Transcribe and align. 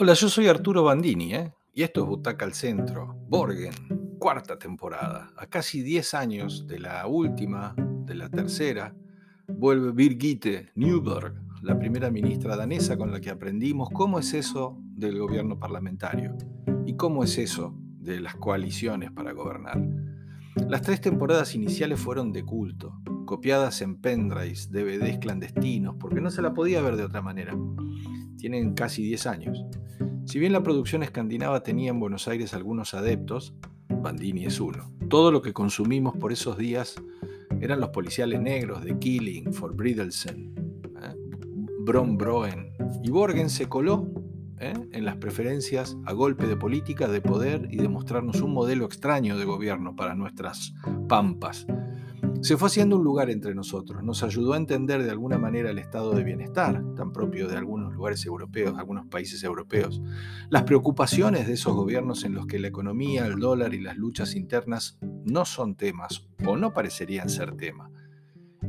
Hola, 0.00 0.14
yo 0.14 0.28
soy 0.28 0.46
Arturo 0.46 0.84
Bandini, 0.84 1.34
¿eh? 1.34 1.52
y 1.74 1.82
esto 1.82 2.02
es 2.02 2.06
Butaca 2.06 2.44
al 2.44 2.54
Centro, 2.54 3.16
Borgen, 3.28 3.72
cuarta 4.20 4.56
temporada. 4.56 5.32
A 5.36 5.48
casi 5.48 5.82
10 5.82 6.14
años 6.14 6.68
de 6.68 6.78
la 6.78 7.04
última, 7.08 7.74
de 7.76 8.14
la 8.14 8.28
tercera, 8.28 8.94
vuelve 9.48 9.90
Birgitte 9.90 10.70
Nyborg, 10.76 11.34
la 11.62 11.76
primera 11.76 12.12
ministra 12.12 12.54
danesa 12.54 12.96
con 12.96 13.10
la 13.10 13.20
que 13.20 13.30
aprendimos 13.30 13.88
cómo 13.92 14.20
es 14.20 14.34
eso 14.34 14.78
del 14.80 15.18
gobierno 15.18 15.58
parlamentario 15.58 16.36
y 16.86 16.94
cómo 16.94 17.24
es 17.24 17.36
eso 17.36 17.74
de 17.98 18.20
las 18.20 18.36
coaliciones 18.36 19.10
para 19.10 19.32
gobernar. 19.32 19.82
Las 20.68 20.82
tres 20.82 21.00
temporadas 21.00 21.56
iniciales 21.56 21.98
fueron 21.98 22.32
de 22.32 22.44
culto, 22.44 23.00
copiadas 23.26 23.82
en 23.82 24.00
pendrives, 24.00 24.70
DVDs 24.70 25.18
clandestinos, 25.18 25.96
porque 25.98 26.20
no 26.20 26.30
se 26.30 26.40
la 26.40 26.54
podía 26.54 26.82
ver 26.82 26.94
de 26.94 27.02
otra 27.02 27.20
manera. 27.20 27.56
Tienen 28.38 28.74
casi 28.74 29.02
10 29.02 29.26
años. 29.26 29.64
Si 30.24 30.38
bien 30.38 30.52
la 30.52 30.62
producción 30.62 31.02
escandinava 31.02 31.62
tenía 31.62 31.90
en 31.90 32.00
Buenos 32.00 32.28
Aires 32.28 32.54
algunos 32.54 32.94
adeptos, 32.94 33.54
Bandini 33.88 34.46
es 34.46 34.60
uno. 34.60 34.92
Todo 35.08 35.32
lo 35.32 35.42
que 35.42 35.52
consumimos 35.52 36.16
por 36.16 36.32
esos 36.32 36.56
días 36.56 36.94
eran 37.60 37.80
los 37.80 37.90
policiales 37.90 38.40
negros 38.40 38.84
de 38.84 38.98
Killing, 38.98 39.52
For 39.52 39.74
Bridelsen, 39.74 40.54
¿eh? 41.02 41.14
Bron 41.80 42.16
Broen. 42.16 42.72
Y 43.02 43.10
Borgen 43.10 43.50
se 43.50 43.66
coló 43.66 44.08
¿eh? 44.60 44.74
en 44.92 45.04
las 45.04 45.16
preferencias 45.16 45.96
a 46.04 46.12
golpe 46.12 46.46
de 46.46 46.56
política, 46.56 47.08
de 47.08 47.20
poder 47.20 47.68
y 47.70 47.76
de 47.78 47.88
mostrarnos 47.88 48.40
un 48.40 48.52
modelo 48.52 48.84
extraño 48.84 49.36
de 49.36 49.44
gobierno 49.44 49.96
para 49.96 50.14
nuestras 50.14 50.74
pampas 51.08 51.66
se 52.40 52.56
fue 52.56 52.68
haciendo 52.68 52.96
un 52.96 53.04
lugar 53.04 53.30
entre 53.30 53.54
nosotros, 53.54 54.02
nos 54.02 54.22
ayudó 54.22 54.52
a 54.52 54.56
entender 54.56 55.02
de 55.02 55.10
alguna 55.10 55.38
manera 55.38 55.70
el 55.70 55.78
estado 55.78 56.12
de 56.12 56.22
bienestar, 56.22 56.82
tan 56.94 57.12
propio 57.12 57.48
de 57.48 57.56
algunos 57.56 57.92
lugares 57.92 58.24
europeos, 58.24 58.78
algunos 58.78 59.06
países 59.06 59.42
europeos, 59.42 60.00
las 60.48 60.62
preocupaciones 60.62 61.46
de 61.46 61.54
esos 61.54 61.74
gobiernos 61.74 62.24
en 62.24 62.34
los 62.34 62.46
que 62.46 62.58
la 62.58 62.68
economía, 62.68 63.26
el 63.26 63.38
dólar 63.38 63.74
y 63.74 63.80
las 63.80 63.96
luchas 63.96 64.34
internas 64.34 64.98
no 65.24 65.44
son 65.44 65.74
temas 65.74 66.28
o 66.46 66.56
no 66.56 66.72
parecerían 66.72 67.28
ser 67.28 67.56
tema. 67.56 67.90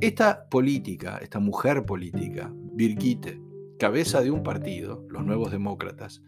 Esta 0.00 0.48
política, 0.48 1.18
esta 1.18 1.38
mujer 1.38 1.84
política, 1.84 2.52
Birgitte, 2.52 3.40
cabeza 3.78 4.20
de 4.20 4.30
un 4.30 4.42
partido, 4.42 5.06
los 5.08 5.24
Nuevos 5.24 5.50
Demócratas, 5.50 6.22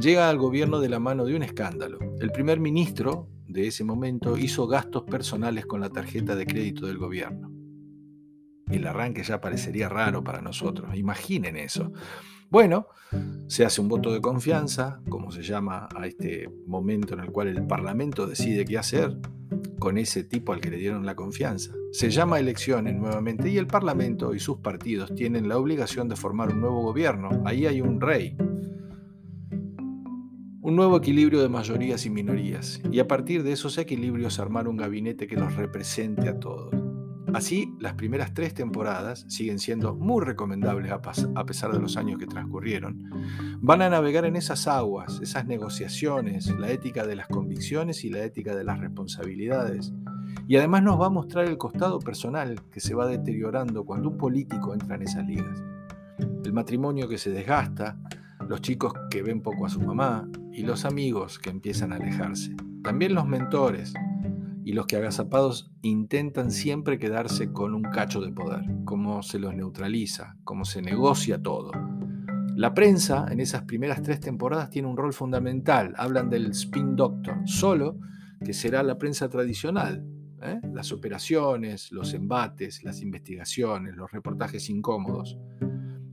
llega 0.00 0.28
al 0.28 0.38
gobierno 0.38 0.80
de 0.80 0.88
la 0.88 0.98
mano 0.98 1.24
de 1.24 1.34
un 1.36 1.42
escándalo. 1.42 1.98
El 2.20 2.30
primer 2.30 2.60
ministro 2.60 3.28
de 3.46 3.66
ese 3.66 3.84
momento 3.84 4.36
hizo 4.36 4.66
gastos 4.66 5.04
personales 5.04 5.66
con 5.66 5.80
la 5.80 5.90
tarjeta 5.90 6.36
de 6.36 6.46
crédito 6.46 6.86
del 6.86 6.98
gobierno. 6.98 7.50
El 8.70 8.86
arranque 8.86 9.22
ya 9.22 9.40
parecería 9.40 9.88
raro 9.88 10.22
para 10.22 10.42
nosotros, 10.42 10.94
imaginen 10.94 11.56
eso. 11.56 11.92
Bueno, 12.50 12.86
se 13.46 13.64
hace 13.64 13.80
un 13.80 13.88
voto 13.88 14.12
de 14.12 14.20
confianza, 14.20 15.00
como 15.08 15.30
se 15.30 15.42
llama 15.42 15.88
a 15.94 16.06
este 16.06 16.50
momento 16.66 17.14
en 17.14 17.20
el 17.20 17.30
cual 17.30 17.48
el 17.48 17.66
Parlamento 17.66 18.26
decide 18.26 18.64
qué 18.64 18.78
hacer 18.78 19.18
con 19.78 19.98
ese 19.98 20.24
tipo 20.24 20.52
al 20.52 20.60
que 20.60 20.70
le 20.70 20.76
dieron 20.76 21.06
la 21.06 21.14
confianza. 21.16 21.72
Se 21.92 22.10
llama 22.10 22.38
elecciones 22.38 22.96
nuevamente 22.96 23.50
y 23.50 23.58
el 23.58 23.66
Parlamento 23.66 24.34
y 24.34 24.40
sus 24.40 24.58
partidos 24.58 25.14
tienen 25.14 25.48
la 25.48 25.58
obligación 25.58 26.08
de 26.08 26.16
formar 26.16 26.52
un 26.52 26.60
nuevo 26.60 26.82
gobierno. 26.82 27.42
Ahí 27.44 27.66
hay 27.66 27.80
un 27.80 28.00
rey, 28.00 28.36
un 30.60 30.76
nuevo 30.76 30.98
equilibrio 30.98 31.40
de 31.40 31.48
mayorías 31.48 32.04
y 32.04 32.10
minorías, 32.10 32.82
y 32.92 32.98
a 32.98 33.08
partir 33.08 33.42
de 33.42 33.52
esos 33.52 33.78
equilibrios 33.78 34.38
armar 34.38 34.68
un 34.68 34.76
gabinete 34.76 35.26
que 35.26 35.36
los 35.36 35.54
represente 35.56 36.28
a 36.28 36.38
todos. 36.38 36.77
Así, 37.34 37.74
las 37.78 37.94
primeras 37.94 38.32
tres 38.32 38.54
temporadas 38.54 39.26
siguen 39.28 39.58
siendo 39.58 39.94
muy 39.94 40.24
recomendables 40.24 40.90
a 40.90 41.44
pesar 41.44 41.72
de 41.72 41.78
los 41.78 41.96
años 41.96 42.18
que 42.18 42.26
transcurrieron. 42.26 43.10
Van 43.60 43.82
a 43.82 43.90
navegar 43.90 44.24
en 44.24 44.36
esas 44.36 44.66
aguas, 44.66 45.20
esas 45.22 45.46
negociaciones, 45.46 46.48
la 46.58 46.70
ética 46.70 47.06
de 47.06 47.16
las 47.16 47.28
convicciones 47.28 48.04
y 48.04 48.10
la 48.10 48.24
ética 48.24 48.56
de 48.56 48.64
las 48.64 48.80
responsabilidades. 48.80 49.92
Y 50.46 50.56
además 50.56 50.82
nos 50.82 51.00
va 51.00 51.06
a 51.06 51.10
mostrar 51.10 51.44
el 51.44 51.58
costado 51.58 51.98
personal 51.98 52.62
que 52.70 52.80
se 52.80 52.94
va 52.94 53.06
deteriorando 53.06 53.84
cuando 53.84 54.08
un 54.08 54.16
político 54.16 54.72
entra 54.72 54.96
en 54.96 55.02
esas 55.02 55.26
ligas. 55.26 55.62
El 56.44 56.52
matrimonio 56.54 57.08
que 57.08 57.18
se 57.18 57.30
desgasta, 57.30 57.98
los 58.48 58.62
chicos 58.62 58.94
que 59.10 59.22
ven 59.22 59.42
poco 59.42 59.66
a 59.66 59.68
su 59.68 59.80
mamá 59.80 60.26
y 60.52 60.62
los 60.62 60.86
amigos 60.86 61.38
que 61.38 61.50
empiezan 61.50 61.92
a 61.92 61.96
alejarse. 61.96 62.56
También 62.82 63.14
los 63.14 63.26
mentores 63.26 63.92
y 64.68 64.74
los 64.74 64.86
que 64.86 64.96
agazapados 64.96 65.70
intentan 65.80 66.50
siempre 66.50 66.98
quedarse 66.98 67.54
con 67.54 67.72
un 67.72 67.84
cacho 67.84 68.20
de 68.20 68.30
poder, 68.30 68.66
cómo 68.84 69.22
se 69.22 69.38
los 69.38 69.54
neutraliza, 69.54 70.36
cómo 70.44 70.66
se 70.66 70.82
negocia 70.82 71.40
todo. 71.42 71.70
La 72.54 72.74
prensa 72.74 73.28
en 73.30 73.40
esas 73.40 73.62
primeras 73.62 74.02
tres 74.02 74.20
temporadas 74.20 74.68
tiene 74.68 74.88
un 74.88 74.98
rol 74.98 75.14
fundamental. 75.14 75.94
Hablan 75.96 76.28
del 76.28 76.50
spin 76.50 76.96
doctor, 76.96 77.38
solo 77.46 77.98
que 78.44 78.52
será 78.52 78.82
la 78.82 78.98
prensa 78.98 79.30
tradicional. 79.30 80.04
¿eh? 80.42 80.60
Las 80.74 80.92
operaciones, 80.92 81.90
los 81.90 82.12
embates, 82.12 82.84
las 82.84 83.00
investigaciones, 83.00 83.96
los 83.96 84.12
reportajes 84.12 84.68
incómodos. 84.68 85.38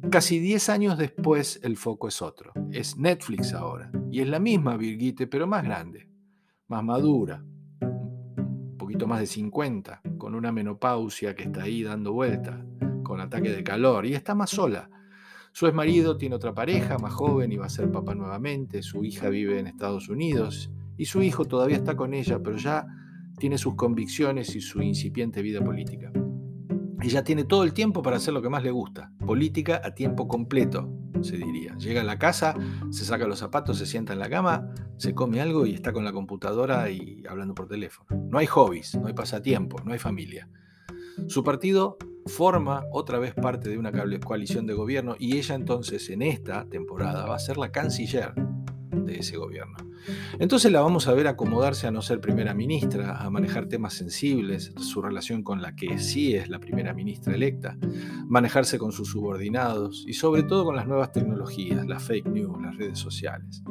Casi 0.10 0.40
10 0.40 0.70
años 0.70 0.98
después 0.98 1.60
el 1.62 1.76
foco 1.76 2.08
es 2.08 2.22
otro. 2.22 2.54
Es 2.72 2.96
Netflix 2.96 3.52
ahora. 3.52 3.92
Y 4.10 4.22
es 4.22 4.30
la 4.30 4.40
misma 4.40 4.78
Birgitte, 4.78 5.28
pero 5.28 5.46
más 5.46 5.66
grande, 5.66 6.08
más 6.70 6.86
madura, 6.86 7.44
más 9.06 9.20
de 9.20 9.28
50, 9.28 10.02
con 10.18 10.36
una 10.36 10.52
menopausia 10.52 11.36
que 11.36 11.44
está 11.44 11.64
ahí 11.64 11.84
dando 11.84 12.14
vuelta, 12.14 12.66
con 13.04 13.20
ataque 13.20 13.52
de 13.52 13.64
calor, 13.64 14.06
y 14.06 14.14
está 14.14 14.34
más 14.34 14.50
sola. 14.50 14.90
Su 15.52 15.68
ex 15.68 15.76
marido 15.76 16.18
tiene 16.18 16.36
otra 16.36 16.54
pareja, 16.54 16.98
más 16.98 17.14
joven, 17.14 17.52
y 17.52 17.58
va 17.58 17.66
a 17.66 17.70
ser 17.70 17.92
papá 17.92 18.16
nuevamente. 18.16 18.82
Su 18.82 19.04
hija 19.04 19.30
vive 19.30 19.60
en 19.60 19.68
Estados 19.68 20.10
Unidos, 20.10 20.72
y 20.98 21.06
su 21.06 21.22
hijo 21.22 21.46
todavía 21.46 21.78
está 21.78 21.96
con 21.96 22.14
ella, 22.14 22.42
pero 22.42 22.58
ya 22.58 22.88
tiene 23.38 23.58
sus 23.58 23.76
convicciones 23.76 24.56
y 24.56 24.62
su 24.62 24.82
incipiente 24.82 25.42
vida 25.42 25.62
política. 25.62 26.12
Ella 27.02 27.24
tiene 27.24 27.44
todo 27.44 27.64
el 27.64 27.74
tiempo 27.74 28.02
para 28.02 28.18
hacer 28.18 28.34
lo 28.34 28.42
que 28.42 28.50
más 28.50 28.64
le 28.64 28.72
gusta, 28.72 29.12
política 29.26 29.82
a 29.84 29.94
tiempo 29.94 30.28
completo, 30.28 30.90
se 31.22 31.38
diría. 31.38 31.76
Llega 31.78 32.02
a 32.02 32.04
la 32.06 32.18
casa, 32.18 32.56
se 32.90 33.06
saca 33.06 33.28
los 33.28 33.40
zapatos, 33.40 33.78
se 33.78 33.86
sienta 33.86 34.14
en 34.14 34.20
la 34.20 34.30
cama, 34.30 34.74
se 34.98 35.14
come 35.14 35.42
algo 35.42 35.66
y 35.66 35.74
está 35.74 35.94
con 35.94 36.06
la 36.06 36.14
computadora 36.14 36.90
y 36.90 37.24
hablando 37.30 37.54
por 37.54 37.68
teléfono. 37.68 38.28
No 38.30 38.38
hay 38.38 38.46
hobbies, 38.46 38.96
no 38.96 39.08
hay 39.08 39.14
pasatiempo, 39.14 39.82
no 39.84 39.94
hay 39.94 40.00
familia. 40.00 40.50
Su 41.28 41.44
partido 41.44 41.98
forma 42.26 42.84
otra 42.92 43.20
vez 43.20 43.34
parte 43.34 43.70
de 43.70 43.78
una 43.78 43.92
coalición 44.20 44.66
de 44.66 44.74
gobierno 44.74 45.16
y 45.20 45.38
ella 45.38 45.56
entonces 45.56 46.10
en 46.10 46.22
esta 46.22 46.68
temporada 46.68 47.26
va 47.26 47.36
a 47.36 47.40
ser 47.40 47.58
la 47.58 47.72
canciller 47.72 48.34
de 48.36 49.20
ese 49.20 49.38
gobierno. 49.38 49.78
Entonces 50.40 50.72
la 50.72 50.82
vamos 50.82 51.08
a 51.08 51.14
ver 51.14 51.28
acomodarse 51.28 51.88
a 51.88 51.92
no 51.92 52.02
ser 52.02 52.20
primera 52.20 52.54
ministra, 52.54 53.18
a 53.18 53.30
manejar 53.30 53.68
temas 53.68 53.94
sensibles, 53.94 54.74
su 54.78 55.02
relación 55.02 55.44
con 55.44 55.62
la 55.62 55.76
que 55.76 55.98
sí 56.00 56.36
es 56.36 56.50
la 56.50 56.60
primera 56.60 56.94
ministra 56.94 57.34
electa, 57.34 57.78
manejarse 58.28 58.78
con 58.78 58.92
sus 58.92 59.10
subordinados 59.10 60.04
y 60.08 60.14
sobre 60.14 60.44
todo 60.44 60.66
con 60.66 60.76
las 60.76 60.88
nuevas 60.88 61.12
tecnologías, 61.12 61.86
las 61.88 62.04
fake 62.04 62.28
news, 62.28 62.62
las 62.62 62.78
redes 62.78 63.00
sociales. 63.00 63.64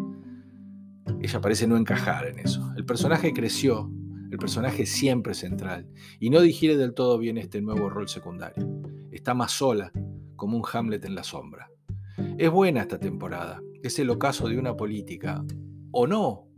Ella 1.24 1.40
parece 1.40 1.66
no 1.66 1.78
encajar 1.78 2.26
en 2.26 2.38
eso. 2.38 2.70
El 2.76 2.84
personaje 2.84 3.32
creció, 3.32 3.90
el 4.30 4.36
personaje 4.36 4.84
siempre 4.84 5.32
central, 5.32 5.88
y 6.20 6.28
no 6.28 6.42
digiere 6.42 6.76
del 6.76 6.92
todo 6.92 7.16
bien 7.16 7.38
este 7.38 7.62
nuevo 7.62 7.88
rol 7.88 8.10
secundario. 8.10 8.82
Está 9.10 9.32
más 9.32 9.52
sola, 9.52 9.90
como 10.36 10.58
un 10.58 10.64
Hamlet 10.70 11.02
en 11.06 11.14
la 11.14 11.24
sombra. 11.24 11.70
Es 12.36 12.50
buena 12.50 12.82
esta 12.82 12.98
temporada, 12.98 13.62
es 13.82 13.98
el 13.98 14.10
ocaso 14.10 14.48
de 14.48 14.58
una 14.58 14.76
política, 14.76 15.42
o 15.94 16.06
no, 16.08 16.48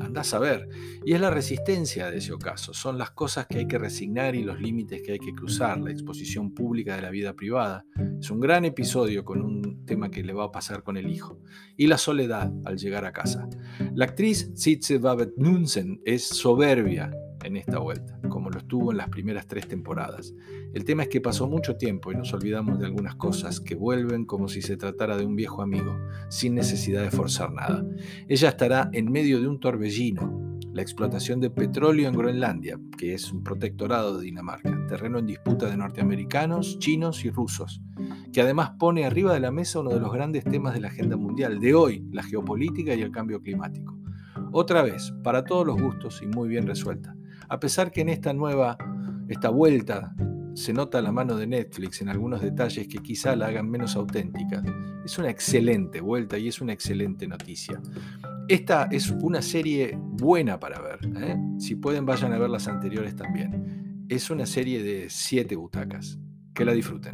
andás 0.00 0.32
a 0.32 0.38
ver. 0.38 0.66
Y 1.04 1.12
es 1.12 1.20
la 1.20 1.30
resistencia 1.30 2.10
de 2.10 2.18
ese 2.18 2.32
ocaso, 2.32 2.72
son 2.72 2.96
las 2.96 3.10
cosas 3.10 3.46
que 3.46 3.58
hay 3.58 3.66
que 3.66 3.78
resignar 3.78 4.34
y 4.34 4.42
los 4.42 4.60
límites 4.60 5.02
que 5.02 5.12
hay 5.12 5.18
que 5.18 5.34
cruzar, 5.34 5.78
la 5.78 5.90
exposición 5.90 6.54
pública 6.54 6.96
de 6.96 7.02
la 7.02 7.10
vida 7.10 7.34
privada. 7.34 7.84
Es 8.18 8.30
un 8.30 8.40
gran 8.40 8.64
episodio 8.64 9.24
con 9.24 9.42
un 9.42 9.84
tema 9.84 10.10
que 10.10 10.22
le 10.22 10.32
va 10.32 10.44
a 10.44 10.52
pasar 10.52 10.82
con 10.82 10.96
el 10.96 11.10
hijo. 11.10 11.38
Y 11.76 11.86
la 11.86 11.98
soledad 11.98 12.50
al 12.64 12.78
llegar 12.78 13.04
a 13.04 13.12
casa. 13.12 13.46
La 13.94 14.06
actriz 14.06 14.50
Sitze 14.54 14.98
Babette 14.98 15.36
Nunsen 15.36 16.00
es 16.04 16.26
soberbia 16.26 17.10
en 17.50 17.56
esta 17.56 17.78
vuelta, 17.78 18.18
como 18.28 18.48
lo 18.48 18.58
estuvo 18.58 18.92
en 18.92 18.96
las 18.96 19.08
primeras 19.08 19.46
tres 19.46 19.66
temporadas. 19.66 20.34
El 20.72 20.84
tema 20.84 21.02
es 21.02 21.08
que 21.08 21.20
pasó 21.20 21.48
mucho 21.48 21.76
tiempo 21.76 22.12
y 22.12 22.14
nos 22.14 22.32
olvidamos 22.32 22.78
de 22.78 22.86
algunas 22.86 23.16
cosas 23.16 23.60
que 23.60 23.74
vuelven 23.74 24.24
como 24.24 24.48
si 24.48 24.62
se 24.62 24.76
tratara 24.76 25.16
de 25.16 25.26
un 25.26 25.36
viejo 25.36 25.60
amigo, 25.60 25.98
sin 26.28 26.54
necesidad 26.54 27.02
de 27.02 27.10
forzar 27.10 27.52
nada. 27.52 27.84
Ella 28.28 28.50
estará 28.50 28.88
en 28.92 29.10
medio 29.10 29.40
de 29.40 29.48
un 29.48 29.58
torbellino, 29.58 30.58
la 30.72 30.82
explotación 30.82 31.40
de 31.40 31.50
petróleo 31.50 32.08
en 32.08 32.14
Groenlandia, 32.14 32.78
que 32.96 33.14
es 33.14 33.32
un 33.32 33.42
protectorado 33.42 34.16
de 34.16 34.24
Dinamarca, 34.24 34.86
terreno 34.86 35.18
en 35.18 35.26
disputa 35.26 35.68
de 35.68 35.76
norteamericanos, 35.76 36.78
chinos 36.78 37.24
y 37.24 37.30
rusos, 37.30 37.82
que 38.32 38.40
además 38.40 38.70
pone 38.78 39.04
arriba 39.04 39.34
de 39.34 39.40
la 39.40 39.50
mesa 39.50 39.80
uno 39.80 39.90
de 39.90 39.98
los 39.98 40.12
grandes 40.12 40.44
temas 40.44 40.74
de 40.74 40.80
la 40.80 40.88
agenda 40.88 41.16
mundial 41.16 41.58
de 41.58 41.74
hoy, 41.74 42.06
la 42.12 42.22
geopolítica 42.22 42.94
y 42.94 43.02
el 43.02 43.10
cambio 43.10 43.42
climático. 43.42 43.98
Otra 44.52 44.82
vez, 44.82 45.12
para 45.24 45.44
todos 45.44 45.66
los 45.66 45.80
gustos 45.80 46.22
y 46.22 46.26
muy 46.26 46.48
bien 46.48 46.66
resuelta 46.66 47.16
a 47.50 47.58
pesar 47.58 47.90
que 47.90 48.00
en 48.00 48.08
esta 48.08 48.32
nueva, 48.32 48.78
esta 49.28 49.50
vuelta 49.50 50.14
se 50.54 50.72
nota 50.72 51.02
la 51.02 51.10
mano 51.10 51.36
de 51.36 51.48
Netflix 51.48 52.00
en 52.00 52.08
algunos 52.08 52.40
detalles 52.40 52.86
que 52.86 52.98
quizá 52.98 53.34
la 53.34 53.48
hagan 53.48 53.68
menos 53.68 53.96
auténtica. 53.96 54.62
Es 55.04 55.18
una 55.18 55.30
excelente 55.30 56.00
vuelta 56.00 56.38
y 56.38 56.46
es 56.46 56.60
una 56.60 56.72
excelente 56.72 57.26
noticia. 57.26 57.82
Esta 58.46 58.84
es 58.84 59.10
una 59.10 59.42
serie 59.42 59.98
buena 60.00 60.60
para 60.60 60.80
ver. 60.80 61.00
¿eh? 61.16 61.36
Si 61.58 61.74
pueden, 61.74 62.06
vayan 62.06 62.32
a 62.32 62.38
ver 62.38 62.50
las 62.50 62.68
anteriores 62.68 63.16
también. 63.16 64.06
Es 64.08 64.30
una 64.30 64.46
serie 64.46 64.82
de 64.82 65.10
siete 65.10 65.56
butacas. 65.56 66.18
Que 66.54 66.64
la 66.64 66.72
disfruten. 66.72 67.12